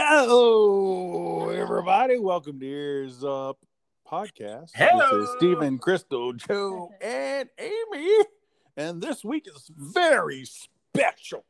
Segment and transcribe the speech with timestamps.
[0.00, 2.20] Hello, everybody.
[2.20, 3.58] Welcome to Ears Up
[4.08, 4.70] Podcast.
[4.72, 5.20] Hello.
[5.20, 8.24] This is Stephen, Crystal, Joe, and Amy.
[8.76, 11.44] And this week is very special.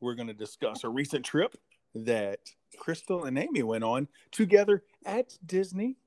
[0.00, 1.54] We're going to discuss a recent trip
[1.94, 2.38] that
[2.78, 5.98] Crystal and Amy went on together at Disney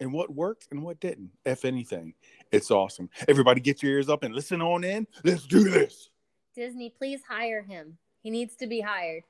[0.00, 2.14] and what worked and what didn't, if anything.
[2.50, 3.08] It's awesome.
[3.28, 5.06] Everybody get your ears up and listen on in.
[5.22, 6.10] Let's do this.
[6.56, 7.96] Disney, please hire him.
[8.24, 9.22] He needs to be hired.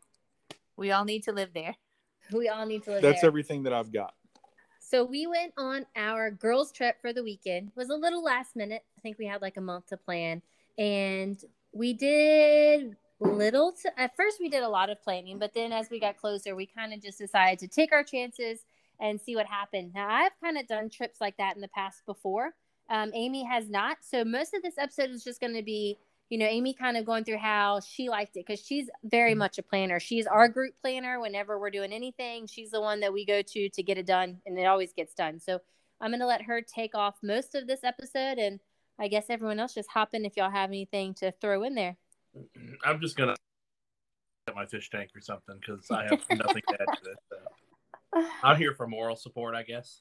[0.75, 1.77] We all need to live there.
[2.33, 3.29] We all need to live That's there.
[3.29, 4.15] everything that I've got.
[4.81, 7.69] So we went on our girls' trip for the weekend.
[7.69, 8.85] It was a little last minute.
[8.99, 10.43] I think we had like a month to plan,
[10.77, 13.73] and we did little.
[13.73, 16.55] To, at first, we did a lot of planning, but then as we got closer,
[16.55, 18.65] we kind of just decided to take our chances
[19.01, 19.93] and see what happened.
[19.95, 22.51] Now, I've kind of done trips like that in the past before.
[22.91, 23.99] Um, Amy has not.
[24.03, 25.97] So most of this episode is just going to be
[26.33, 29.41] you know, Amy kind of going through how she liked it because she's very mm-hmm.
[29.41, 30.01] much a planner.
[30.01, 32.47] She's our group planner whenever we're doing anything.
[32.47, 35.13] She's the one that we go to to get it done, and it always gets
[35.13, 35.41] done.
[35.41, 35.61] So
[36.01, 38.61] I'm going to let her take off most of this episode, and
[38.99, 41.99] I guess everyone else just hop in if y'all have anything to throw in there.
[42.35, 42.77] Mm-hmm.
[42.83, 43.37] I'm just gonna
[44.47, 47.17] get my fish tank or something because I have nothing to add to this.
[47.29, 48.27] So.
[48.43, 50.01] I'm here for moral support, I guess.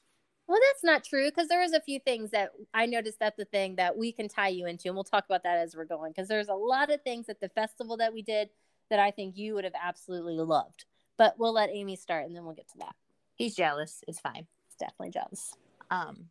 [0.52, 3.46] Well, that's not true because there was a few things that I noticed at the
[3.46, 6.12] thing that we can tie you into, and we'll talk about that as we're going.
[6.12, 8.50] Because there's a lot of things at the festival that we did
[8.90, 10.84] that I think you would have absolutely loved.
[11.16, 12.94] But we'll let Amy start, and then we'll get to that.
[13.34, 14.04] He's jealous.
[14.06, 14.46] It's fine.
[14.66, 15.54] It's definitely jealous.
[15.90, 16.26] Um,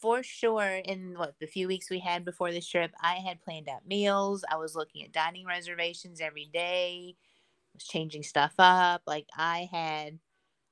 [0.00, 0.80] for sure.
[0.86, 4.46] In what the few weeks we had before this trip, I had planned out meals.
[4.50, 7.16] I was looking at dining reservations every day.
[7.74, 9.02] Was changing stuff up.
[9.06, 10.20] Like I had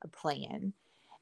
[0.01, 0.73] a plan.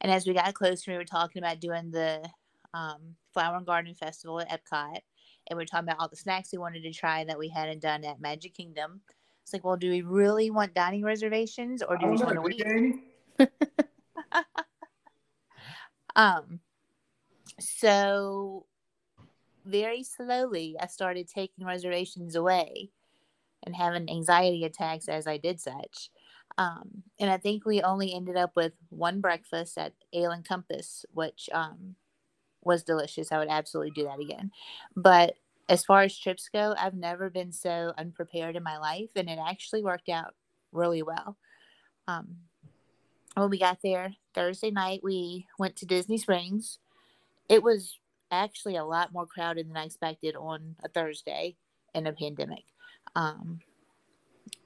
[0.00, 2.28] And as we got closer, we were talking about doing the
[2.74, 5.00] um, Flower and Garden Festival at Epcot.
[5.48, 7.80] And we were talking about all the snacks we wanted to try that we hadn't
[7.80, 9.00] done at Magic Kingdom.
[9.42, 12.96] It's like, well, do we really want dining reservations or do we want to wait?
[16.16, 16.60] um,
[17.58, 18.66] so
[19.64, 22.90] very slowly, I started taking reservations away
[23.64, 26.10] and having anxiety attacks as I did such.
[26.58, 31.06] Um, and I think we only ended up with one breakfast at Ale and Compass,
[31.14, 31.94] which um,
[32.64, 33.30] was delicious.
[33.30, 34.50] I would absolutely do that again.
[34.96, 35.36] But
[35.68, 39.38] as far as trips go, I've never been so unprepared in my life, and it
[39.38, 40.34] actually worked out
[40.72, 41.36] really well.
[42.08, 42.38] Um,
[43.34, 46.78] when we got there Thursday night, we went to Disney Springs.
[47.48, 47.98] It was
[48.30, 51.56] actually a lot more crowded than I expected on a Thursday
[51.94, 52.64] in a pandemic.
[53.14, 53.60] Um,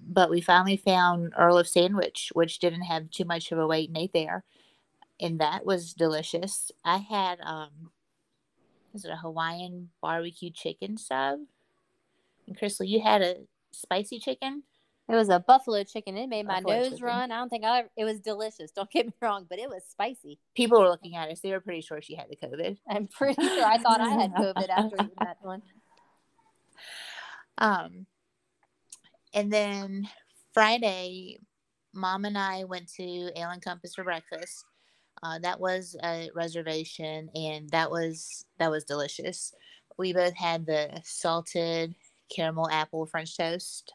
[0.00, 3.88] but we finally found Earl of Sandwich, which didn't have too much of a wait
[3.88, 4.44] and ate there,
[5.20, 6.70] and that was delicious.
[6.84, 7.90] I had um,
[8.94, 11.40] is it a Hawaiian barbecue chicken sub?
[12.46, 13.36] And Crystal, you had a
[13.72, 14.64] spicy chicken.
[15.08, 16.16] It was a buffalo chicken.
[16.16, 17.04] It made my Buffalo nose chicken.
[17.04, 17.32] run.
[17.32, 18.70] I don't think I ever, it was delicious.
[18.70, 20.38] Don't get me wrong, but it was spicy.
[20.54, 22.78] People were looking at us; they were pretty sure she had the COVID.
[22.88, 25.62] I'm pretty sure I thought I had COVID after eating that one.
[27.58, 28.06] Um,
[29.34, 30.08] and then
[30.52, 31.38] Friday,
[31.94, 34.64] mom and I went to Ale and Compass for breakfast.
[35.22, 39.54] Uh, that was a reservation, and that was that was delicious.
[39.98, 41.94] We both had the salted
[42.34, 43.92] caramel apple French toast,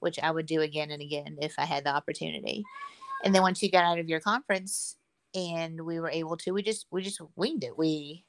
[0.00, 2.64] which I would do again and again if I had the opportunity.
[3.24, 4.96] And then once you got out of your conference,
[5.34, 7.76] and we were able to, we just we just winged it.
[7.78, 8.24] We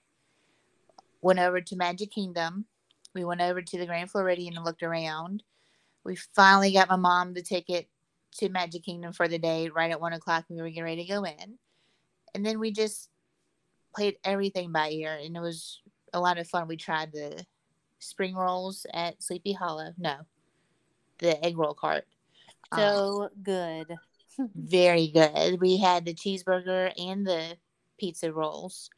[1.21, 2.65] went over to Magic Kingdom.
[3.13, 5.43] We went over to the Grand Floridian and looked around
[6.07, 7.87] we finally got my mom the ticket
[8.37, 10.45] to Magic Kingdom for the day right at one o'clock.
[10.49, 11.59] We were getting ready to go in.
[12.33, 13.09] And then we just
[13.93, 15.81] played everything by ear and it was
[16.13, 16.67] a lot of fun.
[16.67, 17.45] We tried the
[17.99, 19.91] spring rolls at Sleepy Hollow.
[19.97, 20.17] No,
[21.19, 22.05] the egg roll cart.
[22.71, 23.87] Um, So good.
[24.55, 25.59] very good.
[25.59, 27.57] We had the cheeseburger and the
[27.99, 28.89] pizza rolls.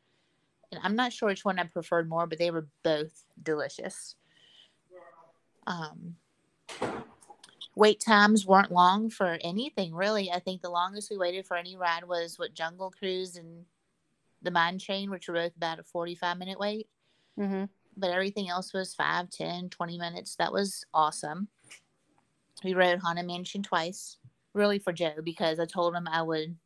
[0.71, 4.15] And I'm not sure which one I preferred more, but they were both delicious.
[5.65, 6.15] Um,
[7.79, 10.29] wait times weren't long for anything really.
[10.29, 13.63] I think the longest we waited for any ride was what Jungle Cruise and
[14.41, 16.89] the Mine Train, which were both about a 45 minute wait.
[17.39, 17.65] Mm-hmm.
[17.95, 20.35] But everything else was 5, 10, 20 minutes.
[20.35, 21.47] That was awesome.
[22.65, 24.17] We rode Haunted Mansion twice,
[24.53, 26.57] really for Joe, because I told him I would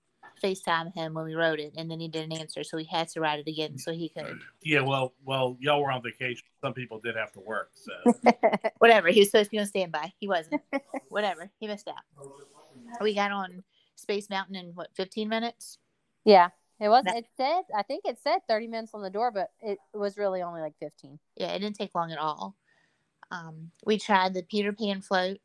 [0.44, 3.22] FaceTime him when we wrote it, and then he didn't answer, so he had to
[3.22, 4.40] write it again so he could.
[4.62, 6.44] Yeah, well, well, y'all were on vacation.
[6.62, 7.94] Some people did have to work, so
[8.80, 9.10] Whatever.
[9.10, 10.12] He was supposed to be on standby.
[10.20, 10.62] He wasn't.
[11.10, 11.50] Whatever.
[11.60, 12.28] He missed out.
[13.02, 13.64] We got on
[13.96, 15.78] Space Mountain in what, 15 minutes?
[16.26, 16.50] yeah,
[16.80, 17.06] it was.
[17.06, 17.62] That- It said.
[17.76, 20.74] I think it said 30 minutes on the door, but it was really only like
[20.80, 21.18] 15.
[21.38, 22.56] Yeah, it didn't take long at all.
[23.32, 25.40] Um, we tried the Peter Pan float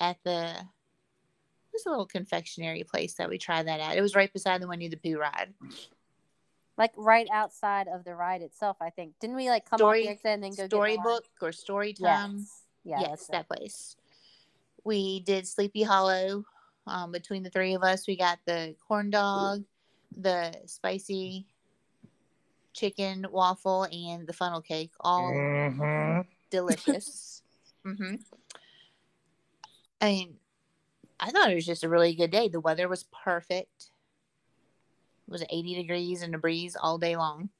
[0.00, 0.54] at the
[1.76, 3.96] was a little confectionery place that we tried that at?
[3.96, 5.52] It was right beside the Winnie the Pooh ride.
[6.78, 9.14] Like right outside of the ride itself, I think.
[9.20, 11.92] Didn't we like come Story- off the exit and then go get Storybook or story
[11.92, 12.38] time.
[12.38, 12.62] Yes.
[12.84, 13.00] Yes.
[13.08, 13.96] yes, that place.
[14.84, 16.44] We did Sleepy Hollow.
[16.86, 19.64] Um, between the three of us, we got the corn dog,
[20.16, 21.46] the spicy
[22.72, 24.92] chicken waffle, and the funnel cake.
[25.00, 26.26] All Mhm.
[26.50, 27.42] delicious.
[27.82, 28.16] hmm
[30.00, 30.38] I mean,
[31.18, 32.48] I thought it was just a really good day.
[32.48, 33.90] The weather was perfect.
[35.26, 37.50] It was 80 degrees and a breeze all day long.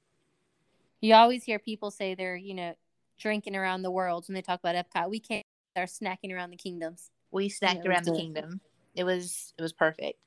[1.01, 2.75] You always hear people say they're, you know,
[3.19, 5.11] drinking around the world when they talk about Epcot.
[5.11, 5.45] We can't.
[5.75, 7.11] They're snacking around the kingdoms.
[7.31, 8.61] We snacked it was around the kingdom.
[8.95, 10.19] It was it was perfect.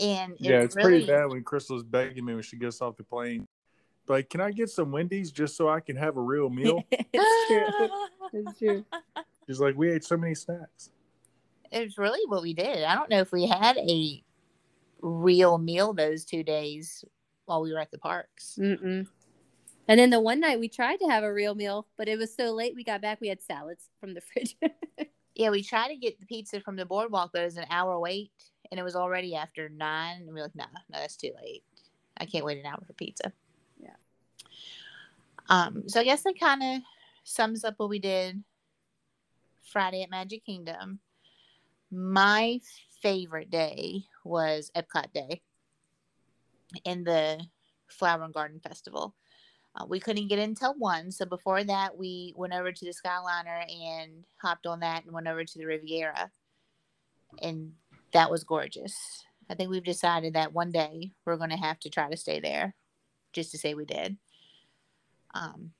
[0.00, 2.96] And it Yeah, it's really, pretty bad when Crystal's begging me when she gets off
[2.96, 3.46] the plane.
[4.08, 6.82] Like, can I get some Wendy's just so I can have a real meal?
[6.90, 7.88] it's true.
[8.32, 8.84] It's true.
[9.46, 10.90] She's like, we ate so many snacks.
[11.72, 12.84] It was really what we did.
[12.84, 14.22] I don't know if we had a
[15.00, 17.04] real meal those two days
[17.46, 18.58] while we were at the parks.
[18.60, 19.06] Mm-mm.
[19.88, 22.34] And then the one night we tried to have a real meal, but it was
[22.34, 23.20] so late we got back.
[23.20, 24.56] We had salads from the fridge.
[25.34, 27.98] Yeah, we tried to get the pizza from the boardwalk, but it was an hour
[27.98, 28.30] wait,
[28.70, 30.18] and it was already after nine.
[30.18, 31.64] And we were like, "Nah, no, that's too late.
[32.18, 33.32] I can't wait an hour for pizza."
[33.82, 33.94] Yeah.
[35.48, 35.88] Um.
[35.88, 36.82] So I guess that kind of
[37.24, 38.44] sums up what we did
[39.62, 41.00] Friday at Magic Kingdom.
[41.94, 42.58] My
[43.02, 45.42] favorite day was Epcot Day
[46.86, 47.44] in the
[47.88, 49.14] Flower and Garden Festival.
[49.76, 52.94] Uh, we couldn't get in until one, so before that, we went over to the
[52.94, 56.30] Skyliner and hopped on that and went over to the Riviera,
[57.42, 57.72] and
[58.14, 58.94] that was gorgeous.
[59.50, 62.40] I think we've decided that one day we're going to have to try to stay
[62.40, 62.74] there,
[63.34, 64.16] just to say we did.
[65.34, 65.72] Um,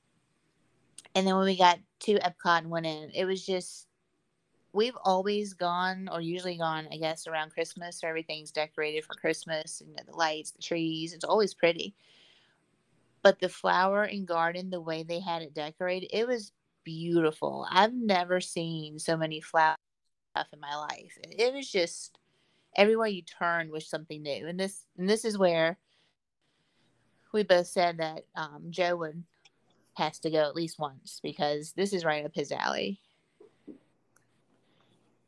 [1.14, 3.86] and then when we got to Epcot and went in, it was just
[4.72, 8.00] we've always gone or usually gone, I guess, around Christmas.
[8.00, 11.12] So everything's decorated for Christmas, you know, the lights, the trees.
[11.12, 11.94] It's always pretty.
[13.22, 16.52] But the flower and garden, the way they had it decorated, it was
[16.84, 17.66] beautiful.
[17.70, 19.76] I've never seen so many flowers
[20.32, 21.18] stuff in my life.
[21.22, 22.18] It was just
[22.76, 24.46] everywhere you turned was something new.
[24.46, 25.78] And this and this is where
[27.32, 29.22] we both said that um, Joe would
[29.94, 33.00] has to go at least once because this is right up his alley.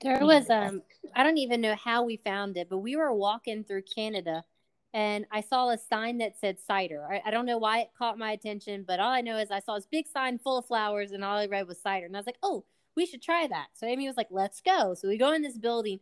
[0.05, 0.83] There was um
[1.17, 4.45] I don't even know how we found it, but we were walking through Canada
[4.93, 7.05] and I saw a sign that said cider.
[7.11, 9.59] I, I don't know why it caught my attention, but all I know is I
[9.59, 12.07] saw this big sign full of flowers and all I read was cider.
[12.07, 12.65] And I was like, oh,
[12.95, 13.69] we should try that.
[13.73, 14.95] So Amy was like, let's go.
[14.95, 15.99] So we go in this building,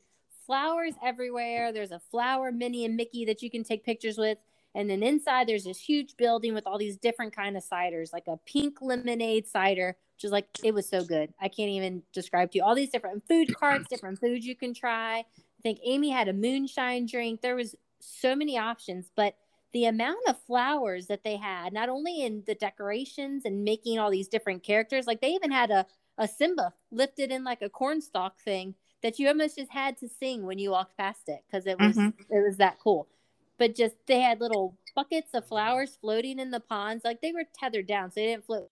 [0.46, 1.72] flowers everywhere.
[1.72, 4.36] There's a flower Minnie and Mickey that you can take pictures with.
[4.74, 8.26] And then inside there's this huge building with all these different kind of ciders, like
[8.26, 11.32] a pink lemonade cider, which is like it was so good.
[11.40, 14.74] I can't even describe to you all these different food carts, different foods you can
[14.74, 15.18] try.
[15.18, 17.40] I think Amy had a moonshine drink.
[17.42, 19.36] There was so many options, but
[19.72, 24.10] the amount of flowers that they had, not only in the decorations and making all
[24.10, 25.86] these different characters, like they even had a,
[26.18, 30.44] a Simba lifted in like a cornstalk thing that you almost just had to sing
[30.44, 32.12] when you walked past it because it was Mhm.
[32.30, 33.08] it was that cool.
[33.58, 37.44] But just they had little buckets of flowers floating in the ponds, like they were
[37.58, 38.70] tethered down, so they didn't float.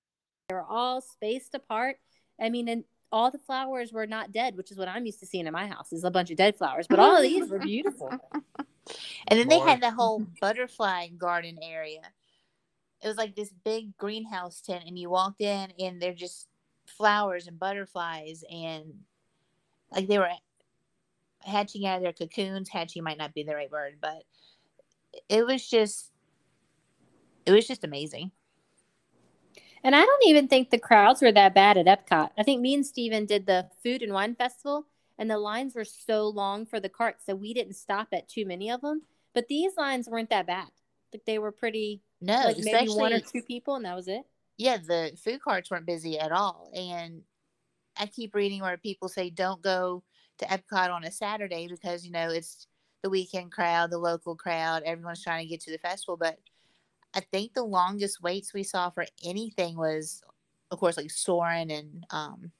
[0.48, 1.96] They were all spaced apart.
[2.40, 5.26] I mean, and all the flowers were not dead, which is what I'm used to
[5.26, 6.86] seeing in my house is a bunch of dead flowers.
[6.88, 8.10] But all of these were beautiful.
[9.28, 12.00] And then they had the whole butterfly garden area.
[13.02, 16.48] It was like this big greenhouse tent, and you walked in, and they're just
[16.86, 18.94] flowers and butterflies, and
[19.92, 20.30] like they were
[21.40, 22.68] hatching out of their cocoons.
[22.68, 24.24] Hatching might not be the right word, but
[25.28, 26.10] it was just,
[27.46, 28.30] it was just amazing.
[29.82, 32.30] And I don't even think the crowds were that bad at Epcot.
[32.38, 34.86] I think me and Steven did the food and wine festival,
[35.18, 38.44] and the lines were so long for the carts, so we didn't stop at too
[38.44, 39.02] many of them.
[39.34, 40.68] But these lines weren't that bad.
[41.12, 44.22] Like they were pretty, No, like maybe one or two people, and that was it.
[44.58, 46.70] yeah, the food carts weren't busy at all.
[46.74, 47.22] And
[47.96, 50.02] I keep reading where people say don't go
[50.38, 52.66] to Epcot on a Saturday because, you know, it's
[53.02, 56.16] the weekend crowd, the local crowd, everyone's trying to get to the festival.
[56.16, 56.38] But
[57.14, 60.22] I think the longest waits we saw for anything was,
[60.70, 62.52] of course, like Soarin' and um,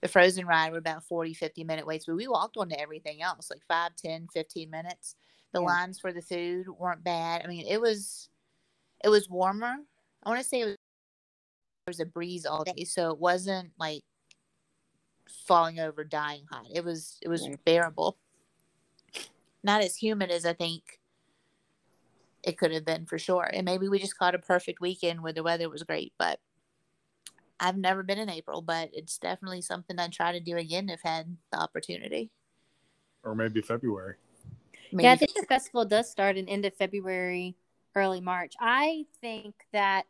[0.00, 2.06] the Frozen ride were about 40, 50 minute waits.
[2.06, 5.16] But we walked on to everything else, like 5, 10, 15 minutes.
[5.52, 5.66] The Yeah.
[5.66, 7.42] lines for the food weren't bad.
[7.44, 8.28] I mean, it was,
[9.02, 9.76] it was warmer.
[10.22, 10.76] I want to say it was
[11.86, 14.02] there was a breeze all day, so it wasn't like
[15.46, 16.66] falling over, dying hot.
[16.74, 17.64] It was it was Right.
[17.64, 18.18] bearable.
[19.66, 21.00] Not as humid as I think
[22.44, 23.50] it could have been for sure.
[23.52, 26.12] And maybe we just caught a perfect weekend where the weather was great.
[26.16, 26.38] But
[27.58, 31.00] I've never been in April, but it's definitely something I'd try to do again if
[31.02, 32.30] had the opportunity.
[33.24, 34.14] or maybe February.
[34.92, 35.02] Maybe.
[35.02, 37.56] Yeah, I think the festival does start in end of February,
[37.96, 38.54] early March.
[38.60, 40.06] I think that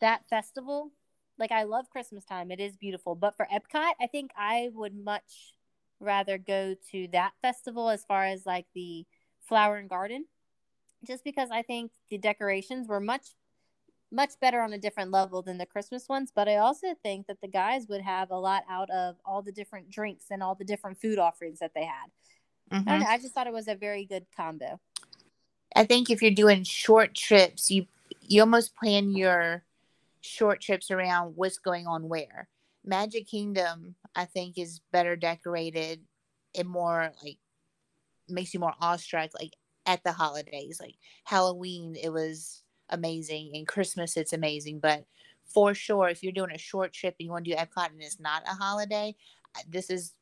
[0.00, 0.90] that festival,
[1.38, 2.50] like I love Christmas time.
[2.50, 5.52] It is beautiful, but for Epcot, I think I would much
[6.00, 9.04] rather go to that festival as far as like the
[9.40, 10.24] flower and garden
[11.06, 13.28] just because I think the decorations were much
[14.12, 16.32] much better on a different level than the Christmas ones.
[16.34, 19.52] But I also think that the guys would have a lot out of all the
[19.52, 22.10] different drinks and all the different food offerings that they had.
[22.72, 22.88] Mm-hmm.
[22.88, 24.80] I, I just thought it was a very good combo.
[25.76, 27.86] I think if you're doing short trips, you
[28.22, 29.62] you almost plan your
[30.20, 32.48] short trips around what's going on where.
[32.84, 36.00] Magic Kingdom, I think, is better decorated
[36.56, 37.38] and more like
[38.28, 39.30] makes you more awestruck.
[39.38, 39.56] Like
[39.86, 44.80] at the holidays, like Halloween, it was amazing, and Christmas, it's amazing.
[44.80, 45.04] But
[45.44, 48.02] for sure, if you're doing a short trip and you want to do Epcot and
[48.02, 49.14] it's not a holiday,
[49.68, 50.14] this is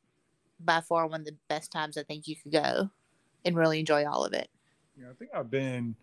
[0.59, 2.89] by far one of the best times I think you could go
[3.45, 4.49] and really enjoy all of it.
[4.99, 5.95] Yeah, I think I've been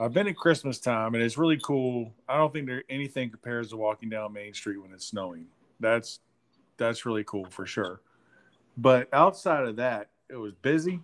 [0.00, 2.12] I've been at Christmas time and it's really cool.
[2.28, 5.46] I don't think there anything compares to walking down Main Street when it's snowing.
[5.80, 6.20] That's
[6.76, 8.00] that's really cool for sure.
[8.76, 11.00] But outside of that, it was busy.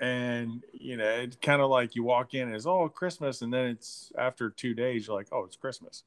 [0.00, 3.52] And you know, it's kind of like you walk in and it's oh Christmas, and
[3.52, 6.04] then it's after two days you're like, oh, it's Christmas.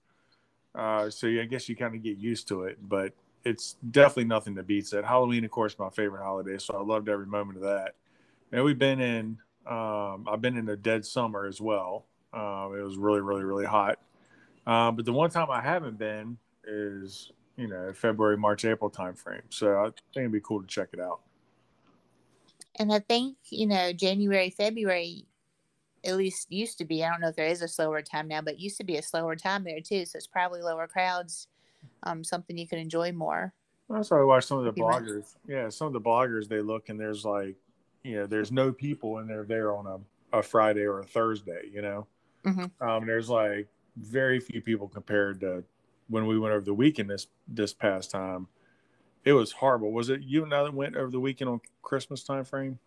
[0.73, 3.13] Uh, so I guess you kind of get used to it, but
[3.45, 5.05] it's definitely nothing that beats it.
[5.05, 7.95] Halloween, of course, my favorite holiday, so I loved every moment of that.
[8.51, 12.05] And we've been in, um, I've been in a dead summer as well.
[12.33, 13.99] Um, it was really, really, really hot.
[14.67, 19.41] Um, but the one time I haven't been is, you know, February, March, April timeframe.
[19.49, 21.21] So I think it'd be cool to check it out.
[22.77, 25.25] And I think, you know, January, February,
[26.03, 28.41] at least used to be, I don't know if there is a slower time now,
[28.41, 30.05] but used to be a slower time there too.
[30.05, 31.47] So it's probably lower crowds,
[32.03, 33.53] um, something you can enjoy more.
[33.89, 35.35] That's why I watch some of the bloggers.
[35.47, 37.55] Yeah, some of the bloggers, they look and there's like
[38.05, 41.63] you know, there's no people and they're there on a, a Friday or a Thursday,
[41.73, 42.05] you know.
[42.45, 42.87] Mm-hmm.
[42.87, 45.63] Um, there's like very few people compared to
[46.07, 48.47] when we went over the weekend this this past time.
[49.23, 49.91] It was horrible.
[49.91, 52.77] Was it you and I that went over the weekend on Christmas time frame?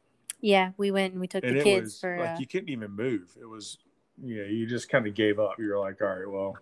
[0.40, 2.36] Yeah, we went and we took and the kids was, for like uh...
[2.38, 3.36] you couldn't even move.
[3.40, 3.78] It was
[4.22, 5.56] yeah, you just kind of gave up.
[5.58, 6.56] You were like, all right, well,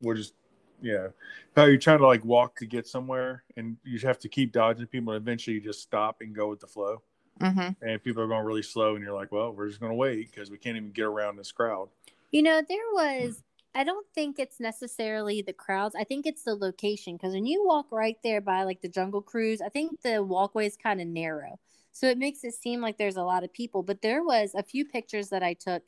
[0.00, 0.32] we'll just
[0.80, 1.08] yeah.
[1.54, 4.86] How you're trying to like walk to get somewhere and you have to keep dodging
[4.86, 7.02] people and eventually you just stop and go with the flow
[7.38, 7.84] mm-hmm.
[7.84, 10.30] and people are going really slow, and you're like, well, we're just going to wait
[10.30, 11.88] because we can't even get around this crowd.
[12.30, 13.42] You know, there was.
[13.74, 15.94] I don't think it's necessarily the crowds.
[15.94, 19.22] I think it's the location because when you walk right there by like the Jungle
[19.22, 21.60] Cruise, I think the walkway is kind of narrow,
[21.92, 23.82] so it makes it seem like there's a lot of people.
[23.82, 25.82] But there was a few pictures that I took,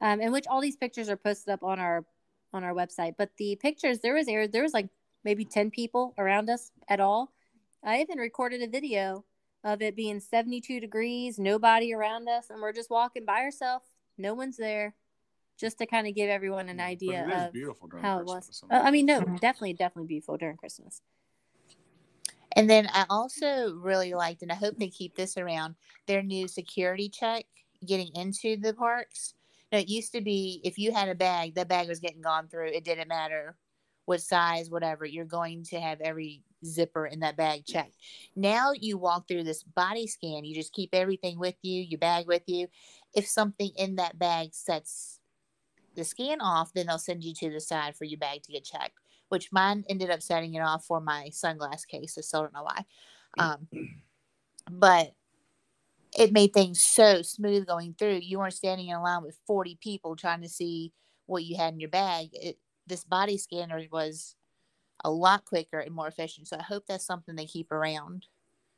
[0.00, 2.04] um, in which all these pictures are posted up on our
[2.52, 3.14] on our website.
[3.16, 4.88] But the pictures there was there was like
[5.24, 7.32] maybe ten people around us at all.
[7.82, 9.24] I even recorded a video
[9.64, 13.86] of it being 72 degrees, nobody around us, and we're just walking by ourselves.
[14.18, 14.94] No one's there,
[15.58, 17.54] just to kind of give everyone an idea of
[18.02, 18.82] how Christmas it was.
[18.82, 21.00] Uh, I mean, no, definitely, definitely beautiful during Christmas.
[22.54, 25.74] And then I also really liked, and I hope they keep this around,
[26.06, 27.44] their new security check
[27.86, 29.34] getting into the parks.
[29.70, 32.48] Now, it used to be if you had a bag, that bag was getting gone
[32.48, 32.68] through.
[32.68, 33.56] It didn't matter
[34.04, 35.06] what size, whatever.
[35.06, 37.96] You're going to have every zipper in that bag checked.
[38.36, 40.44] Now you walk through this body scan.
[40.44, 42.68] You just keep everything with you, your bag with you.
[43.14, 45.20] If something in that bag sets
[45.94, 48.64] the scan off, then they'll send you to the side for your bag to get
[48.64, 48.98] checked.
[49.28, 52.14] Which mine ended up setting it off for my sunglass case.
[52.14, 52.84] So I still don't know why.
[53.38, 53.66] Um,
[54.70, 55.14] but
[56.16, 58.20] it made things so smooth going through.
[58.22, 60.92] You weren't standing in a line with 40 people trying to see
[61.26, 62.28] what you had in your bag.
[62.32, 64.36] It, this body scanner was
[65.04, 66.48] a lot quicker and more efficient.
[66.48, 68.26] So I hope that's something they keep around.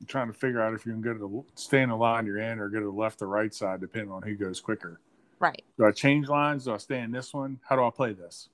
[0.00, 2.26] I'm trying to figure out if you can go to the stay in the line
[2.26, 5.00] you're in or go to the left or right side, depending on who goes quicker.
[5.38, 5.62] Right.
[5.78, 6.64] Do I change lines?
[6.64, 7.58] Do I stay in this one?
[7.68, 8.48] How do I play this?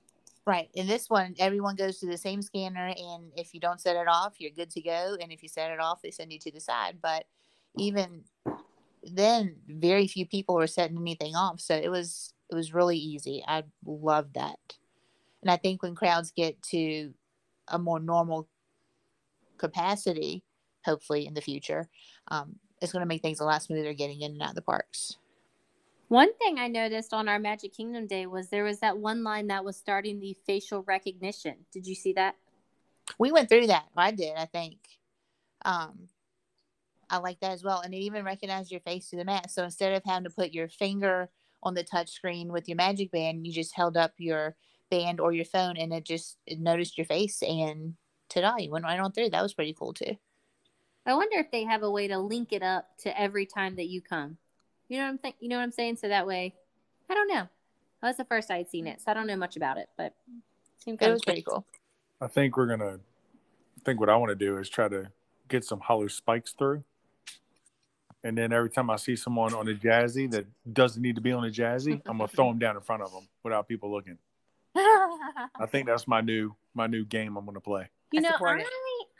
[0.45, 0.69] Right.
[0.73, 4.07] In this one, everyone goes to the same scanner, and if you don't set it
[4.07, 5.15] off, you're good to go.
[5.21, 6.97] And if you set it off, they send you to the side.
[7.01, 7.25] But
[7.77, 8.23] even
[9.03, 13.43] then, very few people were setting anything off, so it was it was really easy.
[13.47, 14.59] I loved that.
[15.41, 17.13] And I think when crowds get to
[17.71, 18.47] a more normal
[19.57, 20.43] capacity,
[20.85, 21.89] hopefully in the future,
[22.29, 24.61] um, it's going to make things a lot smoother getting in and out of the
[24.61, 25.17] parks.
[26.07, 29.47] One thing I noticed on our Magic Kingdom day was there was that one line
[29.47, 31.55] that was starting the facial recognition.
[31.71, 32.35] Did you see that?
[33.17, 33.85] We went through that.
[33.95, 34.77] I did, I think.
[35.63, 36.09] Um,
[37.09, 37.81] I like that as well.
[37.81, 39.51] And it even recognized your face through the mask.
[39.51, 41.29] So instead of having to put your finger
[41.63, 44.55] on the touch screen with your magic band, you just held up your
[44.91, 47.95] band or your phone and it just it noticed your face and
[48.29, 49.31] ta-da, you went right on through.
[49.31, 50.17] That was pretty cool too.
[51.05, 53.87] I wonder if they have a way to link it up to every time that
[53.87, 54.37] you come.
[54.87, 55.95] You know what I'm think you know what I'm saying?
[55.95, 56.53] So that way
[57.09, 57.47] I don't know.
[58.01, 60.83] That's the first I'd seen it, so I don't know much about it, but it
[60.83, 61.65] seemed It was of pretty cool.
[62.19, 62.99] I think we're gonna.
[62.99, 65.09] I think what I want to do is try to
[65.47, 66.83] get some hollow spikes through,
[68.23, 71.31] and then every time I see someone on a jazzy that doesn't need to be
[71.31, 74.17] on a jazzy, I'm gonna throw them down in front of them without people looking.
[74.75, 77.89] I think that's my new my new game I'm gonna play.
[78.11, 78.67] You I know, I it.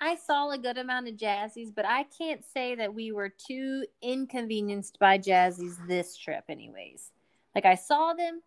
[0.02, 3.86] I saw a good amount of jazzies, but I can't say that we were too
[4.02, 7.12] inconvenienced by jazzies this trip, anyways.
[7.54, 8.42] Like I saw them,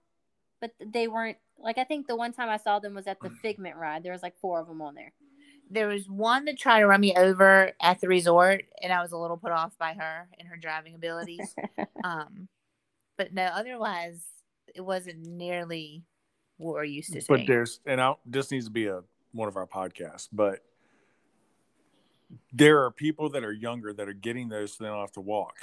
[0.60, 3.30] but they weren't like I think the one time I saw them was at the
[3.30, 4.02] Figment ride.
[4.02, 5.12] There was like four of them on there.
[5.70, 9.12] there was one that tried to run me over at the resort, and I was
[9.12, 11.54] a little put off by her and her driving abilities.
[12.04, 12.48] um,
[13.16, 14.24] but no, otherwise,
[14.74, 16.02] it wasn't nearly
[16.58, 19.56] what we're used to But there's and I, this needs to be a one of
[19.56, 20.60] our podcasts, but
[22.52, 25.20] there are people that are younger that are getting those so they don't have to
[25.20, 25.56] walk,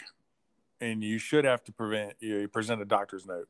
[0.79, 3.47] and you should have to prevent you present a doctor's note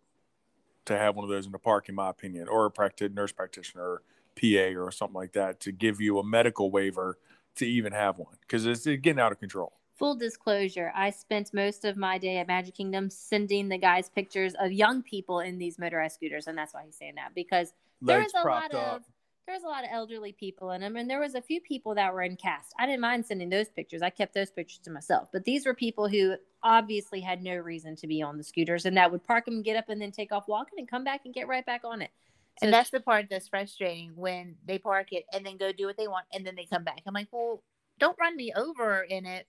[0.86, 3.32] to have one of those in the park, in my opinion, or a practi- nurse
[3.32, 4.02] practitioner or
[4.40, 7.18] PA or something like that to give you a medical waiver
[7.56, 9.74] to even have one because it's getting out of control.
[10.02, 14.56] Full disclosure, I spent most of my day at Magic Kingdom sending the guys pictures
[14.60, 18.18] of young people in these motorized scooters, and that's why he's saying that because there
[18.18, 18.96] Legs was a lot up.
[18.96, 19.04] of
[19.46, 21.94] there was a lot of elderly people in them, and there was a few people
[21.94, 22.74] that were in cast.
[22.80, 24.02] I didn't mind sending those pictures.
[24.02, 25.28] I kept those pictures to myself.
[25.32, 28.98] But these were people who obviously had no reason to be on the scooters, and
[28.98, 31.34] that would park them, get up, and then take off walking, and come back and
[31.36, 32.10] get right back on it.
[32.58, 35.86] So and that's the part that's frustrating when they park it and then go do
[35.86, 37.04] what they want and then they come back.
[37.06, 37.62] I'm like, well,
[38.00, 39.46] don't run me over in it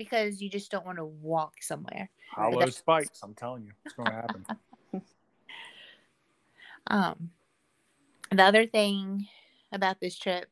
[0.00, 2.08] because you just don't want to walk somewhere.
[2.30, 3.20] Hollow spikes.
[3.22, 4.46] I'm telling you, it's going to happen.
[6.86, 7.30] Um,
[8.32, 9.28] the other thing
[9.70, 10.48] about this trip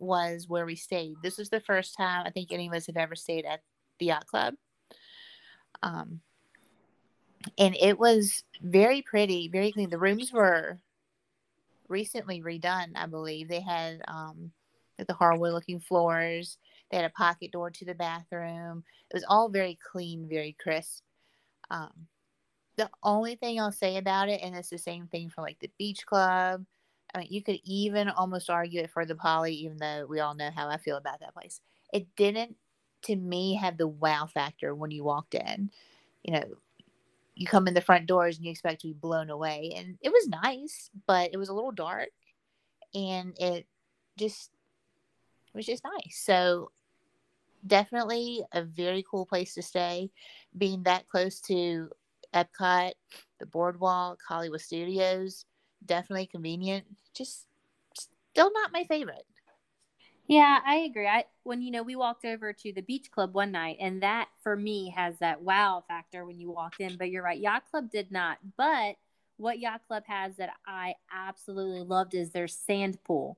[0.00, 1.14] was where we stayed.
[1.22, 3.60] This was the first time I think any of us have ever stayed at
[4.00, 4.54] the yacht club.
[5.82, 6.22] Um,
[7.56, 9.90] and it was very pretty, very clean.
[9.90, 10.80] The rooms were
[11.88, 13.48] recently redone, I believe.
[13.48, 14.50] They had um,
[14.98, 16.58] the hardwood looking floors.
[16.94, 18.84] They had a pocket door to the bathroom.
[19.10, 21.02] It was all very clean, very crisp.
[21.68, 22.06] Um,
[22.76, 25.72] the only thing I'll say about it, and it's the same thing for like the
[25.76, 26.64] beach club.
[27.12, 30.36] I mean, you could even almost argue it for the Poly, even though we all
[30.36, 31.60] know how I feel about that place.
[31.92, 32.54] It didn't,
[33.06, 35.72] to me, have the wow factor when you walked in.
[36.22, 36.44] You know,
[37.34, 40.10] you come in the front doors and you expect to be blown away, and it
[40.10, 42.10] was nice, but it was a little dark,
[42.94, 43.66] and it
[44.16, 44.52] just
[45.52, 46.22] it was just nice.
[46.24, 46.70] So
[47.66, 50.10] definitely a very cool place to stay,
[50.56, 51.88] being that close to
[52.34, 52.92] Epcot,
[53.38, 55.44] the Boardwalk, Hollywood Studios.
[55.84, 56.84] Definitely convenient.
[57.14, 57.46] Just
[57.94, 59.24] still not my favorite.
[60.26, 61.06] Yeah, I agree.
[61.06, 64.28] I when you know we walked over to the beach club one night, and that
[64.42, 66.96] for me has that wow factor when you walked in.
[66.96, 68.38] But you're right, yacht club did not.
[68.56, 68.96] But
[69.36, 73.36] what yacht club has that I absolutely loved is their sand pool.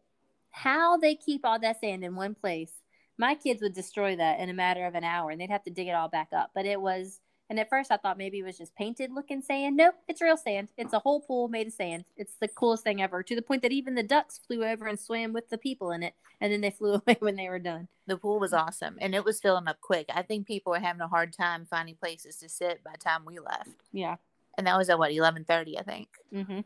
[0.50, 2.72] How they keep all that sand in one place.
[3.18, 5.70] My kids would destroy that in a matter of an hour, and they'd have to
[5.70, 6.50] dig it all back up.
[6.54, 9.76] But it was, and at first I thought maybe it was just painted looking sand.
[9.76, 10.68] Nope, it's real sand.
[10.76, 12.04] It's a whole pool made of sand.
[12.16, 13.22] It's the coolest thing ever.
[13.22, 16.02] To the point that even the ducks flew over and swam with the people in
[16.02, 17.88] it and then they flew away when they were done.
[18.06, 20.06] The pool was awesome and it was filling up quick.
[20.12, 23.24] I think people were having a hard time finding places to sit by the time
[23.24, 23.70] we left.
[23.92, 24.16] Yeah.
[24.58, 26.08] And that was at what, eleven thirty, I think.
[26.34, 26.60] Mm-hmm.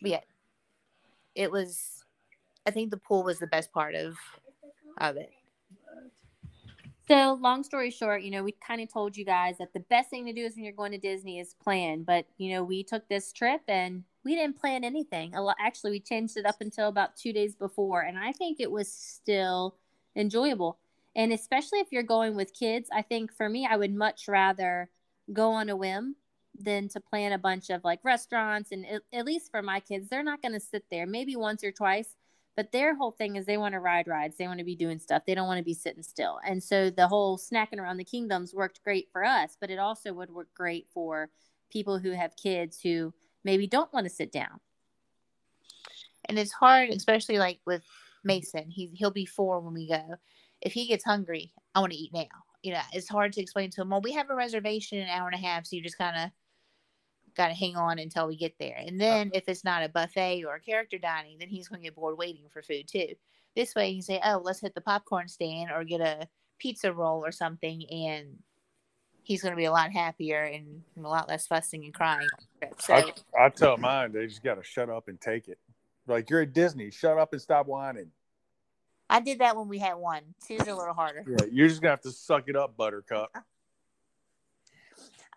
[0.00, 0.20] But yeah.
[1.34, 2.04] It was
[2.66, 4.16] I think the pool was the best part of
[4.98, 5.30] of it.
[7.08, 10.08] So, long story short, you know, we kind of told you guys that the best
[10.08, 12.04] thing to do is when you're going to Disney is plan.
[12.04, 15.34] But you know, we took this trip and we didn't plan anything.
[15.58, 18.90] Actually, we changed it up until about two days before, and I think it was
[18.90, 19.76] still
[20.14, 20.78] enjoyable.
[21.14, 24.88] And especially if you're going with kids, I think for me, I would much rather
[25.32, 26.16] go on a whim
[26.58, 28.72] than to plan a bunch of like restaurants.
[28.72, 31.64] And at, at least for my kids, they're not going to sit there maybe once
[31.64, 32.16] or twice.
[32.56, 34.36] But their whole thing is they want to ride rides.
[34.36, 35.22] They want to be doing stuff.
[35.26, 36.38] They don't want to be sitting still.
[36.46, 40.12] And so the whole snacking around the kingdoms worked great for us, but it also
[40.12, 41.30] would work great for
[41.70, 44.60] people who have kids who maybe don't want to sit down.
[46.26, 47.82] And it's hard, especially like with
[48.22, 48.70] Mason.
[48.70, 50.16] He he'll be four when we go.
[50.60, 52.26] If he gets hungry, I want to eat now.
[52.62, 53.90] You know, it's hard to explain to him.
[53.90, 56.16] Well, we have a reservation in an hour and a half, so you just kind
[56.16, 56.30] of
[57.36, 58.76] got to hang on until we get there.
[58.76, 59.10] And uh-huh.
[59.10, 61.96] then if it's not a buffet or a character dining, then he's going to get
[61.96, 63.14] bored waiting for food too.
[63.54, 66.92] This way, you can say, "Oh, let's hit the popcorn stand or get a pizza
[66.92, 68.38] roll or something," and
[69.22, 72.28] he's going to be a lot happier and a lot less fussing and crying.
[72.78, 75.58] So I, I tell mine they just got to shut up and take it.
[76.06, 78.10] Like you're at Disney, shut up and stop whining.
[79.08, 80.22] I did that when we had one.
[80.46, 81.24] Two's a little harder.
[81.28, 83.30] Yeah, you're just gonna have to suck it up, Buttercup.
[83.34, 83.40] Uh,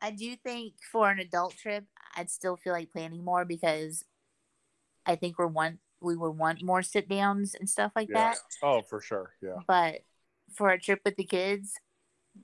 [0.06, 4.06] I do think for an adult trip, I'd still feel like planning more because
[5.04, 8.30] I think we're one we would want more sit downs and stuff like Yeah.
[8.30, 8.38] that.
[8.62, 9.34] Oh, for sure.
[9.42, 9.62] Yeah.
[9.68, 10.02] But
[10.54, 11.74] for a trip with the kids,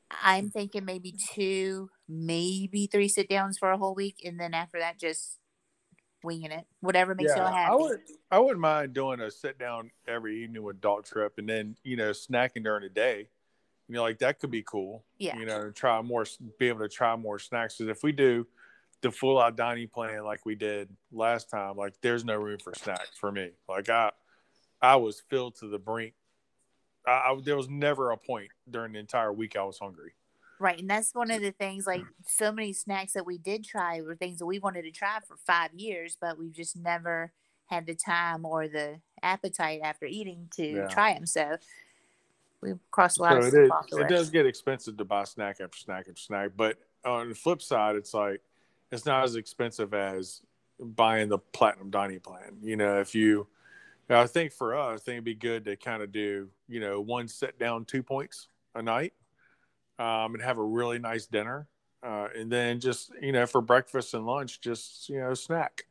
[0.10, 4.80] I'm thinking maybe two, maybe three sit downs for a whole week, and then after
[4.80, 5.38] that, just
[6.24, 6.66] winging it.
[6.80, 7.74] Whatever makes y'all happy.
[7.74, 8.00] I would.
[8.32, 11.96] I wouldn't mind doing a sit down every evening with dog trip, and then you
[11.96, 13.28] know snacking during the day.
[13.92, 15.04] You know, like that could be cool.
[15.18, 15.38] Yeah.
[15.38, 16.26] You know, try more,
[16.58, 17.76] be able to try more snacks.
[17.76, 18.48] Because if we do
[19.02, 22.74] the full out dining plan like we did last time, like there's no room for
[22.74, 23.50] snacks for me.
[23.68, 24.12] Like I,
[24.82, 26.14] I was filled to the brink.
[27.06, 30.14] I, I there was never a point during the entire week I was hungry.
[30.58, 31.86] Right, and that's one of the things.
[31.86, 35.18] Like so many snacks that we did try were things that we wanted to try
[35.28, 37.34] for five years, but we've just never
[37.66, 40.88] had the time or the appetite after eating to Yeah.
[40.88, 41.26] try them.
[41.26, 41.58] So
[42.62, 44.10] we've crossed a lot So of it, stuff is, off the it list.
[44.10, 46.52] does get expensive to buy snack after snack after snack.
[46.56, 48.42] But on the flip side, it's like
[48.92, 50.42] it's not as expensive as
[50.80, 52.58] buying the platinum dining plan.
[52.62, 53.48] You know, if you,
[54.10, 57.02] I think for us, I think it'd be good to kind of do, you know,
[57.02, 59.14] one set down, two points a night,
[60.00, 61.68] um, and have a really nice dinner,
[62.04, 65.86] uh, and then just you know for breakfast and lunch, just you know snack.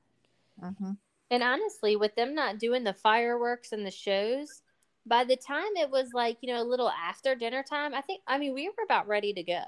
[0.60, 0.92] hmm
[1.30, 4.62] And honestly, with them not doing the fireworks and the shows,
[5.10, 8.22] by the time it was like, you know, a little after dinner time, I think,
[8.28, 9.64] I mean, we were about ready to go.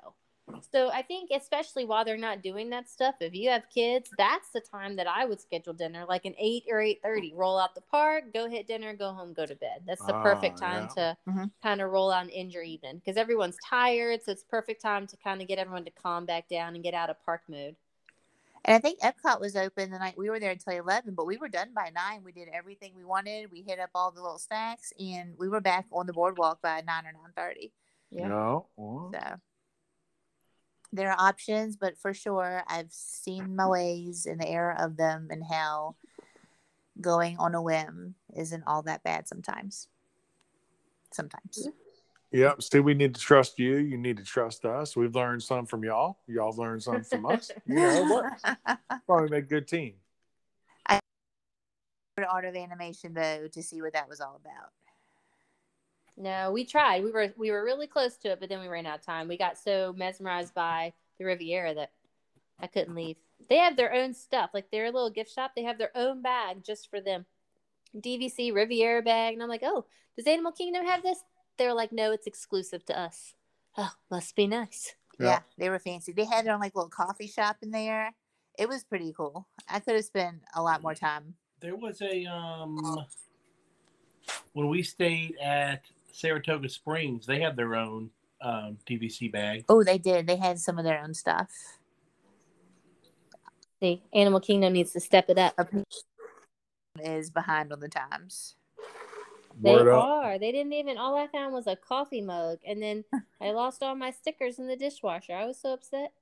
[0.73, 4.51] So I think, especially while they're not doing that stuff, if you have kids, that's
[4.53, 7.35] the time that I would schedule dinner, like an eight or eight thirty.
[7.35, 9.83] Roll out the park, go hit dinner, go home, go to bed.
[9.87, 10.95] That's the perfect Ah, time yeah.
[10.97, 11.51] to Mhm.
[11.63, 14.23] kind of roll out and end your evening because everyone's tired.
[14.25, 16.95] So it's perfect time to kind of get everyone to calm back down and get
[16.95, 17.77] out of park mode.
[18.65, 21.37] And I think Epcot was open the night we were there until eleven, but we
[21.37, 22.23] were done by nine.
[22.25, 23.51] We did everything we wanted.
[23.51, 26.83] We hit up all the little snacks, and we were back on the boardwalk by
[26.87, 27.73] nine or nine thirty.
[28.11, 28.29] Yeah.
[28.29, 28.67] No,
[29.13, 29.41] So
[30.93, 35.29] there are options, but for sure, I've seen my ways in the era of them
[35.31, 35.97] and how
[37.01, 39.89] going on a whim isn't all that bad sometimes.
[41.13, 41.69] Sometimes.
[42.33, 42.63] Yep.
[42.63, 43.77] See, we need to trust you.
[43.77, 44.97] You need to trust us.
[44.97, 46.19] We've learned some from y'all.
[46.27, 47.51] Y'all learned some from us.
[47.67, 48.05] You know
[48.39, 48.81] what?
[49.07, 49.95] Probably make a good team.
[50.87, 50.99] I
[52.17, 54.71] the art of animation though to see what that was all about.
[56.17, 57.05] No, we tried.
[57.05, 59.29] We were we were really close to it, but then we ran out of time.
[59.29, 61.93] We got so mesmerized by the Riviera that
[62.61, 63.17] I couldn't leave.
[63.49, 65.53] They have their own stuff, like their little gift shop.
[65.55, 67.27] They have their own bag just for them,
[67.97, 69.85] DVC Riviera bag, and I'm like, oh,
[70.17, 71.19] does Animal Kingdom have this?
[71.59, 73.35] They're like, no, it's exclusive to us.
[73.77, 74.95] Oh, must be nice.
[75.19, 75.27] Yeah.
[75.27, 75.39] Yeah.
[75.59, 76.13] they were fancy.
[76.13, 78.13] They had their own like little coffee shop in there.
[78.59, 79.47] It was pretty cool.
[79.69, 81.35] I could have spent a lot more time.
[81.61, 83.07] There was a um
[84.53, 88.11] when we stayed at Saratoga Springs, they had their own
[88.41, 89.65] um, DVC bag.
[89.69, 90.27] Oh, they did.
[90.27, 91.51] They had some of their own stuff.
[93.81, 95.59] See, Animal Kingdom needs to step it up.
[97.03, 98.55] Is behind on the times.
[99.61, 100.05] They Word up.
[100.05, 100.39] are.
[100.39, 100.99] They didn't even.
[100.99, 103.05] All I found was a coffee mug, and then
[103.41, 105.35] I lost all my stickers in the dishwasher.
[105.35, 106.13] I was so upset.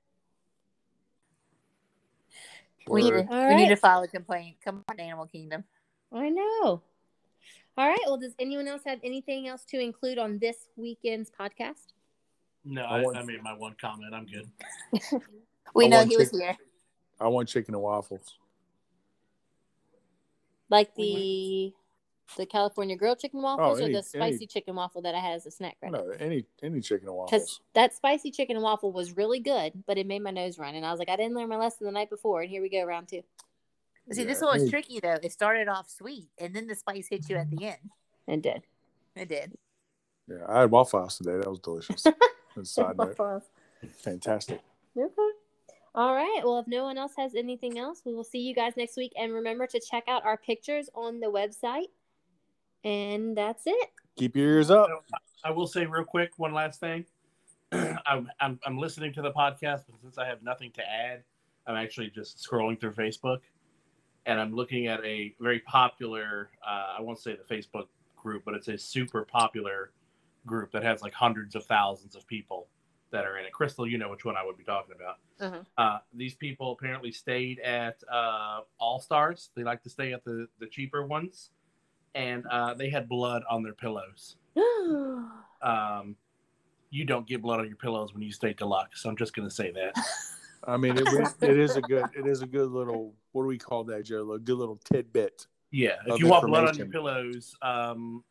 [2.87, 3.27] We need, to, Word.
[3.29, 4.57] All need to file a complaint.
[4.63, 5.63] Come on, Animal Kingdom.
[6.11, 6.81] I know.
[7.77, 7.99] All right.
[8.05, 11.93] Well, does anyone else have anything else to include on this weekend's podcast?
[12.65, 14.13] No, I I, want- I made my one comment.
[14.13, 15.21] I'm good.
[15.73, 16.57] We I know want he was here.
[17.19, 18.35] I want chicken and waffles.
[20.69, 21.71] Like the
[22.37, 25.19] the California grilled chicken oh, waffles any- or the any- spicy chicken waffle that I
[25.19, 25.91] had as a snack, right?
[25.91, 27.61] No, any any chicken and Because waffles.
[27.73, 30.85] that spicy chicken and waffle was really good, but it made my nose run, and
[30.85, 32.83] I was like, I didn't learn my lesson the night before, and here we go,
[32.83, 33.21] round two.
[34.11, 35.17] See, this Yeah, one was any- tricky though.
[35.21, 37.89] It started off sweet, and then the spice hit you at the end.
[38.27, 38.63] And did.
[39.15, 39.57] It did.
[40.27, 41.37] Yeah, I had Waffle House today.
[41.37, 42.05] That was delicious.
[42.63, 43.43] Side note,
[43.97, 44.61] fantastic.
[44.97, 45.11] Okay.
[45.93, 46.41] All right.
[46.43, 49.11] Well, if no one else has anything else, we will see you guys next week.
[49.17, 51.87] And remember to check out our pictures on the website.
[52.83, 53.89] And that's it.
[54.17, 54.89] Keep your ears up.
[55.43, 57.05] I will say real quick one last thing.
[57.71, 61.23] I'm, I'm I'm listening to the podcast, but since I have nothing to add,
[61.65, 63.39] I'm actually just scrolling through Facebook,
[64.25, 66.49] and I'm looking at a very popular.
[66.65, 69.91] Uh, I won't say the Facebook group, but it's a super popular
[70.45, 72.67] group that has like hundreds of thousands of people
[73.11, 73.51] that are in it.
[73.51, 75.17] Crystal, you know which one I would be talking about.
[75.39, 75.63] Uh-huh.
[75.77, 79.49] Uh, these people apparently stayed at uh, All Stars.
[79.55, 81.51] They like to stay at the the cheaper ones,
[82.15, 84.35] and uh, they had blood on their pillows
[85.61, 86.15] um,
[86.89, 89.01] you don't get blood on your pillows when you stay at deluxe.
[89.01, 89.95] So I'm just gonna say that.
[90.67, 91.07] I mean, it,
[91.41, 94.33] it is a good it is a good little what do we call that, Joe?
[94.33, 95.47] A good little tidbit.
[95.71, 98.23] Yeah, if you want blood on your pillows, um,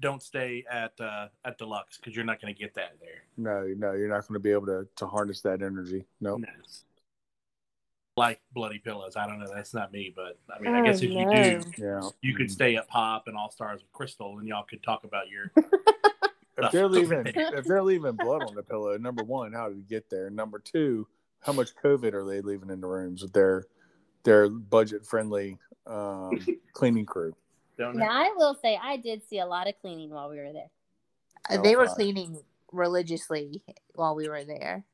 [0.00, 3.24] don't stay at uh, at Deluxe because you're not going to get that there.
[3.36, 6.06] No, no, you're not going to be able to to harness that energy.
[6.20, 6.40] Nope.
[6.40, 6.48] No.
[8.18, 9.16] Like bloody pillows.
[9.16, 9.50] I don't know.
[9.54, 12.08] That's not me, but I mean, I Oh, guess if you do, Yeah.
[12.20, 15.28] you could stay at Pop and All Stars with Crystal, and y'all could talk about
[15.28, 15.52] your.
[16.60, 19.88] If they're leaving, if they're leaving blood on the pillow, number one, how did it
[19.88, 20.28] get there?
[20.30, 21.06] Number two,
[21.40, 23.66] how much COVID are they leaving in the rooms with their
[24.24, 27.34] their budget friendly um, cleaning crew?
[27.78, 27.96] Don't.
[27.96, 30.70] Now I will say I did see a lot of cleaning while we were there.
[31.50, 31.94] Oh, they were fine.
[31.94, 32.40] cleaning
[32.72, 33.62] religiously
[33.94, 34.84] while we were there,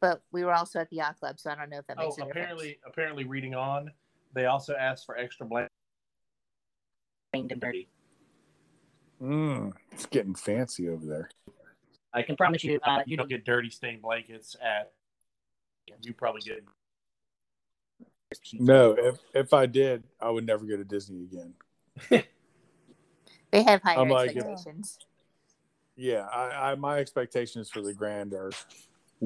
[0.00, 2.02] but we were also at the yacht club, so I don't know if that Oh,
[2.04, 2.32] makes a difference.
[2.36, 3.90] apparently, apparently, reading on,
[4.34, 5.72] they also asked for extra blankets.
[7.32, 7.88] Cleaned and dirty.
[9.22, 11.30] Mm, it's getting fancy over there.
[12.12, 14.92] I can promise you, uh, you don't get dirty stained blankets at.
[16.02, 16.64] You probably get.
[18.54, 21.54] No, if if I did, I would never go to Disney again.
[23.50, 24.98] They have higher I'm like- expectations.
[25.94, 28.50] Yeah, I, I my expectations for the grand are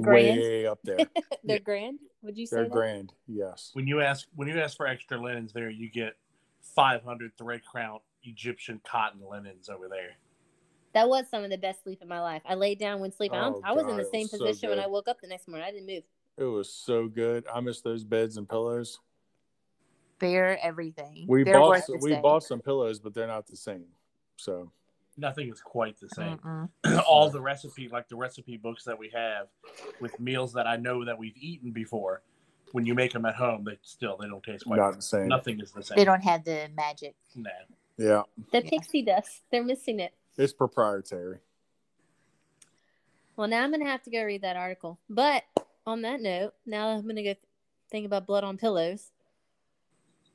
[0.02, 0.40] Grand?
[0.40, 0.98] way up there.
[1.44, 1.58] They're Yeah.
[1.58, 1.98] grand.
[2.22, 2.72] Would you say They're that?
[2.72, 3.70] grand, yes.
[3.74, 6.16] When you ask when you ask for extra linens there, you get
[6.74, 10.16] 500 thread count Egyptian cotton linens over there.
[10.94, 12.42] That was some of the best sleep in my life.
[12.46, 13.32] I laid down, went to sleep.
[13.32, 14.80] I, Oh, I was in the same was so position when.
[14.80, 15.66] I woke up the next morning.
[15.68, 16.02] I didn't move.
[16.36, 17.46] It was so good.
[17.52, 18.98] I miss those beds and pillows.
[20.18, 21.26] They're everything.
[21.28, 23.86] We They're bought some, we bought some pillows, but they're not the same.
[24.36, 24.72] So
[25.18, 26.38] Nothing is quite the same.
[26.38, 27.02] Mm-mm.
[27.06, 29.48] All the recipe, like the recipe books that we have,
[30.00, 32.22] with meals that I know that we've eaten before,
[32.72, 34.78] when you make them at home, they still they don't taste quite.
[34.78, 35.26] not the same.
[35.28, 35.96] Nothing is the same.
[35.96, 37.14] They don't have the magic.
[37.34, 37.50] Nah.
[37.96, 39.42] Yeah, The pixie dust.
[39.50, 40.14] They're missing it.
[40.36, 41.38] it's proprietary.
[43.36, 45.00] Well, now I'm going to have to go read that article.
[45.10, 45.42] But
[45.84, 47.34] on that note, now I'm going to go
[47.90, 49.10] think about blood on pillows.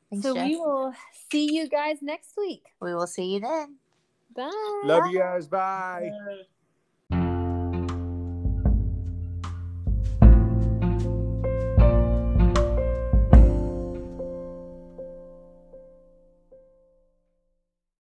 [0.10, 0.46] Thanks, so Jeff.
[0.46, 0.94] we will
[1.32, 2.66] see you guys next week.
[2.82, 3.78] we will see you then.
[4.36, 4.82] Bye.
[4.84, 5.48] Love you guys.
[5.48, 6.12] Bye.
[6.30, 6.44] Uh,